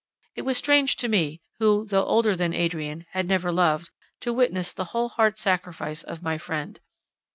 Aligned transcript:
It 0.35 0.41
was 0.41 0.57
strange 0.57 0.95
to 0.95 1.07
me, 1.07 1.43
who, 1.59 1.85
though 1.85 2.05
older 2.05 2.35
than 2.35 2.55
Adrian, 2.55 3.05
had 3.11 3.27
never 3.27 3.51
loved, 3.51 3.91
to 4.21 4.33
witness 4.33 4.73
the 4.73 4.85
whole 4.97 5.09
heart's 5.09 5.41
sacrifice 5.43 6.01
of 6.01 6.23
my 6.23 6.39
friend. 6.39 6.79